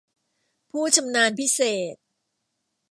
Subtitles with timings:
[0.71, 1.59] ผู้ชำนาญพิเศ
[1.93, 1.95] ษ